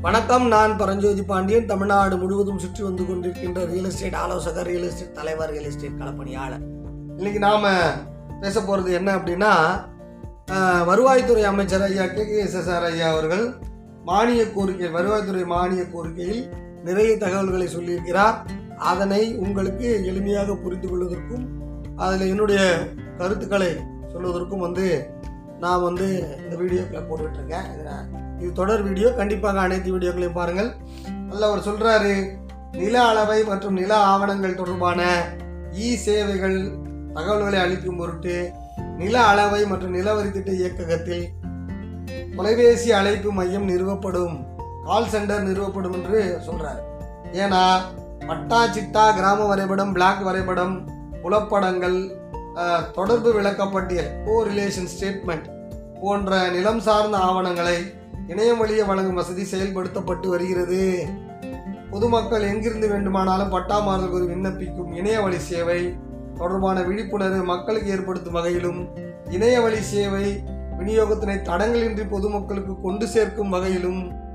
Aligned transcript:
வணக்கம் 0.00 0.46
நான் 0.46 0.76
பரஞ்சோதி 0.76 1.22
பாண்டியன். 1.22 1.66
தமிழ்நாடு 1.66 2.16
முழுவதும் 2.16 2.58
சுற்றி 2.58 2.82
வந்து 2.82 3.02
கொண்டிருக்கின்ற 3.02 3.66
ரியல் 3.66 3.84
எஸ்டேட் 3.84 4.14
ஆலோசகர் 4.14 4.66
ரியல் 4.66 4.82
எஸ்டேட் 4.82 5.14
தலைவர் 5.14 5.50
ரியல் 5.50 5.64
எஸ்டேட் 5.64 5.98
களப்பணியாளர். 5.98 6.60
இன்னைக்கு 7.16 7.38
நாம 7.38 7.68
பேச 8.40 8.60
போறது 8.60 8.92
என்ன 8.92 9.16
அப்படின்னா 9.16 9.52
வருவாய்த்துறை 10.88 11.42
அமைச்சர் 11.42 11.82
ஐயா 11.82 12.06
K. 12.06 12.26
K. 12.26 12.38
S. 12.38 12.56
S. 12.56 12.68
R. 12.68 12.82
ஐயா 12.82 13.10
அவர்கள் 13.10 13.54
மானிய 14.04 14.52
கோரிக்கை 14.52 14.88
வருவாய்த்துறை 14.88 15.46
மானிய 15.46 15.90
கோரிக்கையில் 15.90 16.48
நிறைய 16.84 17.18
தகவல்களை 17.18 17.68
சொல்லியிருக்கிறார். 17.76 18.34
அதனை 18.78 19.36
உங்களுக்கு 19.36 20.02
எளிமையாக 20.06 20.62
புரிந்து 20.62 20.88
கொள்வதற்கும் 20.88 21.46
அதில் 21.96 22.28
என்னுடைய 22.28 22.88
கருத்துக்களை 23.18 23.76
சொல்வதற்கும் 24.12 24.58
வந்து 24.58 25.06
நான் 25.60 25.82
வந்து 25.82 26.36
இந்த 26.50 26.56
வீடியோக்களை 26.56 27.02
போட்டுக்கிட்டு 27.02 27.34
இருக்கேன். 27.34 28.28
இது 28.40 28.52
தொடர் 28.52 28.82
வீடியோ. 28.82 29.08
கண்டிப்பாக 29.12 29.60
அனைத்து 29.60 29.98
வீடியோக்களையும் 29.98 30.38
பாருங்கள். 30.40 30.70
அதில் 31.30 31.48
அவர் 31.48 31.66
சொல்கிறாரு 31.68 32.12
நில 32.72 32.96
அளவை 33.02 33.44
மற்றும் 33.44 33.74
நில 33.74 33.92
ஆவணங்கள் 34.12 34.54
தொடர்பான 34.54 35.00
இ 35.78 35.88
சேவைகள் 35.96 36.58
தகவல்களை 37.14 37.58
அளிக்கும் 37.60 37.96
பொருட்டு 37.96 38.34
நில 38.96 39.16
அளவை 39.22 39.66
மற்றும் 39.66 39.90
நிலவரி 39.90 40.30
திட்ட 40.30 40.50
இயக்ககத்தில் 40.50 41.24
தொலைபேசி 42.36 42.92
அழைப்பு 42.92 43.30
மையம் 43.32 43.68
நிறுவப்படும் 43.68 44.36
கால் 44.84 45.08
சென்டர் 45.08 45.46
நிறுவப்படும் 45.48 45.92
என்று 45.92 46.20
சொல்கிறார் 46.46 46.80
ஏன்னா 47.32 47.62
பட்டா 48.26 48.60
சிட்டா 48.66 49.04
கிராம 49.14 49.46
வரைபடம் 49.46 49.92
பிளாக் 49.92 50.22
வரைபடம் 50.22 50.74
புலப்படங்கள் 51.22 51.98
தொடர்பு 52.92 53.30
விளக்கப்பட்டியல் 53.40 54.10
கோ 54.24 54.36
ரிலேஷன் 54.46 54.90
ஸ்டேட்மெண்ட் 54.94 55.48
போன்ற 56.00 56.48
நிலம் 56.50 56.80
சார்ந்த 56.80 57.16
ஆவணங்களை 57.16 57.78
இணையம் 58.28 58.58
வழியை 58.58 58.86
வழங்கும் 58.86 59.14
வசதி 59.14 59.42
செயல்படுத்தப்பட்டு 59.42 60.26
வருகிறது. 60.26 61.04
பொதுமக்கள் 61.90 62.42
எங்கிருந்து 62.42 62.88
வேண்டுமானாலும் 62.88 63.50
பட்டா 63.50 63.78
மாறுதல் 63.78 64.10
குறி 64.10 64.24
விண்ணப்பிக்கும் 64.24 64.94
இணைய 64.94 65.20
வழி 65.20 65.38
சேவை 65.38 65.94
தொடர்பான 66.34 66.82
விழிப்புணர்வு 66.82 67.42
மக்களுக்கு 67.42 67.90
ஏற்படுத்தும் 67.90 68.32
வகையிலும் 68.32 68.88
இணைய 69.30 69.60
வழி 69.60 69.80
சேவை 69.80 70.42
விநியோகத்தினை 70.78 71.36
தடங்களின்றி 71.42 72.08
பொதுமக்களுக்கு 72.08 72.80
கொண்டு 72.80 73.06
சேர்க்கும் 73.06 73.50
வகையிலும் 73.50 74.28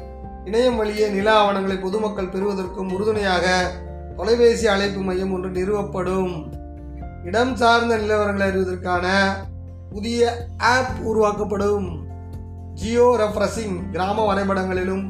இணையம் 0.46 0.76
வழியே 0.76 1.08
நில 1.08 1.34
ஆவணங்களை 1.34 1.78
பொதுமக்கள் 1.78 2.30
பெறுவதற்கும் 2.30 2.94
உறுதுணையாக 2.94 3.72
தொலைபேசி 4.18 4.68
அழைப்பு 4.68 5.02
மையம் 5.02 5.32
ஒன்று 5.32 5.50
நிறுவப்படும். 5.50 6.52
இடம் 7.24 7.56
சார்ந்த 7.56 7.98
நிலவரங்களை 7.98 8.48
அறிவதற்கான 8.52 9.26
புதிய 9.90 10.48
ஆப் 10.58 11.02
உருவாக்கப்படும். 11.04 12.05
ஜியோ 12.80 13.06
ரெஃப்ரஸிங் 13.20 13.78
கிராம 13.92 14.18
வரைபடங்களிலும் 14.30 15.04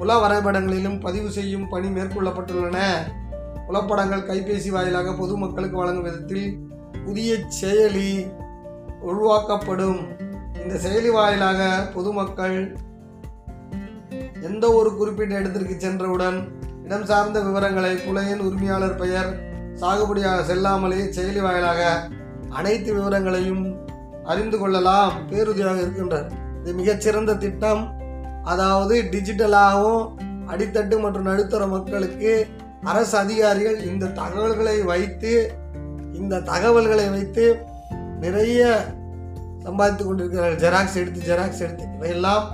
உல 0.00 0.10
வரைபடங்களிலும் 0.22 1.00
பதிவு 1.00 1.30
செய்யும் 1.30 1.68
பணி 1.68 1.88
மேற்கொள்ளப்பட்டுள்ளன. 1.88 2.78
புலப்படங்கள் 3.66 4.28
கைபேசி 4.30 4.70
வாயிலாக 4.70 5.12
பொதுமக்களுக்கு 5.12 5.76
வழங்கும் 5.76 6.02
விதத்தில் 6.02 6.46
புதிய 7.04 7.36
செயலி 7.60 8.32
உருவாக்கப்படும். 9.00 10.00
இந்த 10.62 10.74
செயலி 10.88 11.10
வாயிலாக 11.12 11.60
பொதுமக்கள் 11.94 12.56
எந்த 14.42 14.72
ஒரு 14.72 14.96
குறிப்பிட்ட 14.96 15.38
இடத்திற்கு 15.38 15.74
சென்றவுடன் 15.78 16.38
இடம் 16.84 17.04
சார்ந்த 17.04 17.40
விவரங்களை 17.40 17.94
புலையின் 17.96 18.44
உரிமையாளர் 18.48 18.96
பெயர் 18.96 19.30
சாகுபடியாக 19.74 20.54
செல்லாமலே 20.54 21.00
செயலி 21.16 21.40
வாயிலாக 21.40 21.82
அனைத்து 22.50 22.94
விவரங்களையும் 22.94 23.64
அறிந்து 24.24 24.58
கொள்ளலாம் 24.58 25.12
பேருதவியாக 25.30 25.82
இருக்கின்றார். 25.82 26.30
இது 26.60 26.72
மிகச்சிறந்த 26.80 27.34
திட்டம். 27.44 27.82
அதாவது 28.52 28.94
டிஜிட்டலாகவும் 29.12 30.04
அடித்தட்டு 30.52 30.94
மற்றும் 31.04 31.28
நடுத்தர 31.30 31.62
மக்களுக்கு 31.74 32.32
அரசு 32.90 33.14
அதிகாரிகள் 33.24 33.78
இந்த 33.90 34.12
தகவல்களை 34.20 34.76
வைத்து 34.92 35.32
இந்த 36.20 36.40
தகவல்களை 36.52 37.06
வைத்து 37.16 37.44
நிறைய 38.24 38.60
சம்பாதித்து 39.66 40.02
கொண்டிருக்கிறார்கள். 40.04 40.60
ஜெராக்ஸ் 40.64 40.98
எடுத்து 41.00 41.20
ஜெராக்ஸ் 41.28 41.62
எடுத்து. 41.64 41.86
இவையெல்லாம் 41.96 42.44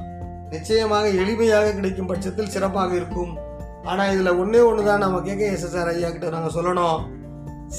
நிச்சயமாக 0.53 1.07
எளிமையாக 1.23 1.73
கிடைக்கும் 1.79 2.11
பட்சத்தில் 2.11 2.53
சிறப்பாக 2.55 2.93
இருக்கும். 3.01 3.33
ஆனால் 3.91 4.13
இதில் 4.15 4.39
ஒன்றே 4.43 4.61
ஒன்று 4.69 4.89
தான் 4.89 5.05
நம்ம 5.05 5.21
கேட்க 5.27 5.43
எஸ்எஸ்ஆர் 5.55 5.91
ஐயா 5.93 6.09
கிட்ட 6.11 6.31
நாங்கள் 6.37 6.57
சொல்லணும். 6.57 7.01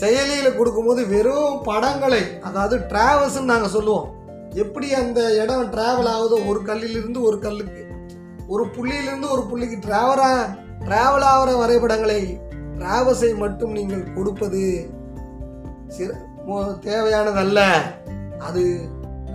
செயலியில் 0.02 0.58
கொடுக்கும்போது 0.60 1.02
வெறும் 1.14 1.58
படங்களை 1.70 2.24
அதாவது 2.48 2.78
டிராவல்ஸ்ன்னு 2.92 3.52
நாங்கள் 3.54 3.76
சொல்லுவோம். 3.76 4.08
எப்படி 4.54 4.88
அந்த 4.94 5.20
இடம் 5.42 5.72
ட்ராவல் 5.74 6.10
ஆகுதோ 6.14 6.38
ஒரு 6.52 6.60
கல்லிலிருந்து 6.70 7.20
ஒரு 7.30 7.38
கல்லுக்கு. 7.46 7.84
ஒரு 8.54 8.64
புள்ளியிலிருந்து 8.76 9.28
ஒரு 9.36 9.44
புள்ளிக்கு 9.50 9.78
டிராவலா 9.88 10.30
டிராவல் 10.88 11.26
ஆகிற 11.32 11.52
வரைபடங்களை 11.62 12.22
டிராவல்ஸை 12.80 13.32
மட்டும் 13.44 13.72
நீங்கள் 13.72 14.14
கொடுப்பது 14.16 14.64
தேவையானதல்ல. 16.88 17.60
அது 18.48 18.64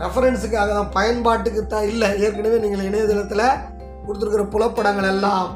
ரெஃபரன்ஸுக்காக 0.03 0.71
தான் 0.79 0.93
பயன்பாட்டுக்கு 0.97 1.63
தான் 1.67 1.89
இல்லை. 1.93 2.09
ஏற்கனவே 2.25 2.59
நீங்கள் 2.65 2.87
இணையதளத்தில் 2.89 3.47
கொடுத்துருக்கிற 4.07 4.45
புலப்படங்கள் 4.55 5.11
எல்லாம் 5.15 5.47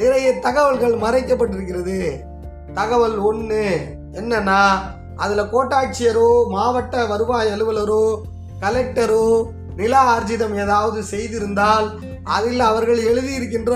நிறைய 0.00 0.28
தகவல்கள் 0.46 0.96
மறைக்கப்பட்டிருக்கிறது. 1.04 1.98
தகவல் 2.78 3.18
ஒன்று 3.18 3.62
என்னன்னா 4.20 4.60
அதில் 5.24 5.50
கோட்டாட்சியரோ 5.52 6.28
மாவட்ட 6.54 7.04
வருவாய் 7.12 7.52
அலுவலரோ 7.54 8.02
கலெக்டரோ 8.60 9.44
நில 9.76 10.18
ஆர்ஜிதம் 10.18 10.56
ஏதாவது 10.56 11.02
செய்திருந்தால் 11.10 11.98
அதில் 12.24 12.60
அவர்கள் 12.60 12.98
எழுதியிருக்கின்ற 12.98 13.72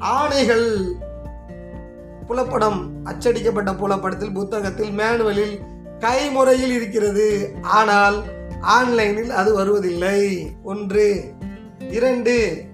ஆணைகள். 0.00 0.92
புலப்படம் 2.28 2.88
அச்சடிக்கப்பட்ட 3.04 3.72
புலப்படத்தில் 3.72 4.32
புத்தகத்தில் 4.32 4.90
மேனுவலில் 4.90 5.60
கைமுறையில் 5.98 6.70
இருக்கிறது. 6.70 7.54
ஆனால் 7.62 8.22
ஆன்லைனில் 8.60 9.30
அது 9.30 9.54
வருவதில்லை. 9.54 10.50
ஒன்று. 10.62 11.24
இரண்டு. 11.78 12.64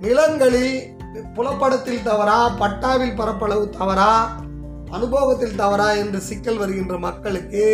நிலங்களில் 0.00 0.94
புலப்படத்தில் 1.34 2.02
தவறா 2.02 2.48
பட்டாவில் 2.48 3.16
பரப்பளவு 3.16 3.70
தவறா 3.70 4.40
அனுபவத்தில் 4.90 5.56
தவறா 5.56 5.90
என்று 5.90 6.20
சிக்கல் 6.20 6.56
வருகின்ற 6.56 6.98
மக்களுக்கு 6.98 7.64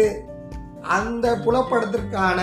அந்த 0.82 1.36
புலப்படத்திற்கான 1.44 2.40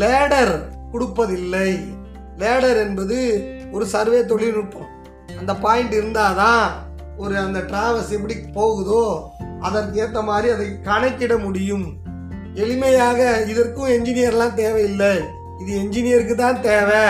லேடர் 0.00 0.54
கொடுப்பதில்லை. 0.92 1.94
லேடர் 2.38 2.76
என்பது 2.76 3.18
ஒரு 3.72 3.86
சர்வே 3.86 4.24
தொழில்நுட்பம். 4.24 4.90
அந்த 5.38 5.54
பாயிண்ட் 5.54 5.94
இருந்தாதான் 5.94 6.66
ஒரு 7.16 7.38
அந்த 7.38 7.58
டிராவல்ஸ் 7.58 8.10
எப்படி 8.10 8.34
போகுதோ 8.54 9.32
அதற்கு 9.60 9.98
ஏற்ற 9.98 10.22
மாதிரி 10.22 10.54
அதை 10.54 10.82
கணக்கிட 10.82 11.36
முடியும். 11.36 11.98
எளிமையாக 12.54 13.48
இதற்கும் 13.48 13.88
என்ஜினியர்லாம் 13.88 14.54
தேவையில்லை. 14.54 15.20
இது 15.58 15.72
என்ஜினியருக்கு 15.82 16.34
தான் 16.34 16.60
தேவை. 16.60 17.04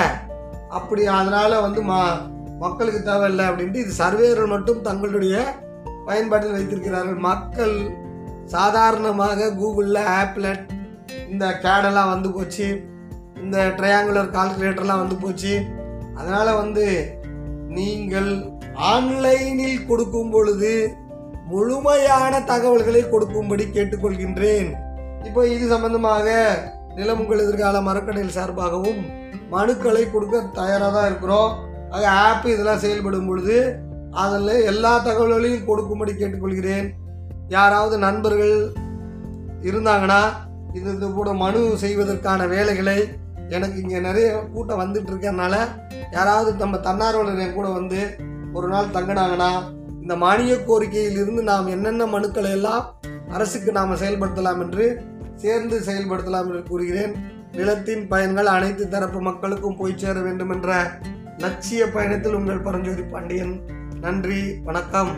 அப்படி 0.68 1.06
அதனால் 1.06 1.60
வந்து 1.60 1.82
மா 1.82 2.20
மக்களுக்கு 2.58 3.02
தேவையில்லை 3.02 3.46
அப்படின்ட்டு 3.46 3.82
இது 3.84 3.92
சர்வேயர்கள் 3.98 4.46
மட்டும் 4.46 4.82
தங்களுடைய 4.82 5.54
பயன்பாட்டில் 6.06 6.52
வைத்திருக்கிறார்கள். 6.52 7.14
மக்கள் 7.14 8.04
சாதாரணமாக 8.54 9.48
கூகுளில் 9.60 10.02
ஆப்பில் 10.20 10.50
இந்த 11.32 11.46
கேடெல்லாம் 11.64 12.12
வந்து 12.12 12.28
போச்சு. 12.36 12.68
இந்த 13.42 13.58
ட்ரையாங்குலர் 13.78 14.34
கால்குலேட்டர்லாம் 14.36 15.02
வந்து 15.02 15.16
போச்சு. 15.24 15.54
அதனால் 16.18 16.58
வந்து 16.62 16.86
நீங்கள் 17.78 18.30
ஆன்லைனில் 18.92 19.86
கொடுக்கும் 19.88 20.32
பொழுது 20.34 20.72
முழுமையான 21.50 22.32
தகவல்களை 22.50 23.02
கொடுக்கும்படி 23.08 23.64
கேட்டுக்கொள்கின்றேன். 23.76 24.70
இப்போ 25.28 25.42
இது 25.54 25.64
சம்பந்தமாக 25.74 26.26
நிலமுங்கள் 26.98 27.42
எதிர்கால 27.44 27.80
மரக்கடையில் 27.88 28.36
சார்பாகவும் 28.38 29.00
மனுக்களை 29.54 30.04
கொடுக்க 30.10 30.36
தயாராக 30.60 30.92
தான் 30.96 31.08
இருக்கிறோம். 31.10 31.50
ஆக 31.94 32.04
ஆப் 32.26 32.46
இதெல்லாம் 32.52 32.82
செயல்படும் 32.84 33.28
பொழுது 33.28 33.56
அதில் 34.22 34.64
எல்லா 34.72 34.92
தகவல்களையும் 35.08 35.66
கொடுக்கும்படி 35.68 36.12
கேட்டுக்கொள்கிறேன். 36.12 36.86
யாராவது 37.48 37.98
நண்பர்கள் 37.98 38.74
இருந்தாங்கன்னா 39.62 40.20
இது 40.72 40.94
இது 40.94 41.12
கூட 41.12 41.32
மனு 41.32 41.78
செய்வதற்கான 41.78 42.46
வேலைகளை 42.46 43.18
எனக்கு 43.48 43.80
இங்கே 43.80 43.98
நிறைய 43.98 44.42
கூட்டம் 44.54 44.80
வந்துட்டு 44.80 45.10
இருக்கிறதுனால 45.12 45.54
யாராவது 46.10 46.54
நம்ம 46.54 46.76
தன்னார்வலர் 46.76 47.38
என் 47.38 47.52
கூட 47.52 47.68
வந்து 47.68 48.16
ஒரு 48.52 48.68
நாள் 48.68 48.86
தங்கினாங்கன்னா 48.86 49.50
இந்த 50.02 50.16
மானிய 50.16 50.64
கோரிக்கையில் 50.64 51.18
இருந்து 51.22 51.42
நாம் 51.42 51.66
என்னென்ன 51.66 52.04
மனுக்களை 52.04 52.50
எல்லாம் 52.50 52.94
அரசுக்கு 53.28 53.72
நாம் 53.72 53.96
செயல்படுத்தலாம் 53.96 54.60
என்று 54.60 55.02
சேர்ந்து 55.36 55.80
செயல்படுத்தலாம் 55.80 56.46
என்று 56.46 56.62
கூறுகிறேன். 56.62 57.16
நிலத்தின் 57.52 58.08
பயன்கள் 58.08 58.46
அனைத்து 58.46 58.88
தரப்பு 58.88 59.20
மக்களுக்கும் 59.20 59.76
போய் 59.76 59.96
சேர 59.96 60.20
வேண்டும் 60.20 60.50
என்ற 60.50 61.00
லட்சிய 61.38 61.90
பயணத்தில் 61.90 62.34
உங்கள் 62.34 62.58
பரஞ்சோதி 62.58 63.02
பாண்டியன். 63.02 63.60
நன்றி 64.00 64.54
வணக்கம். 64.64 65.16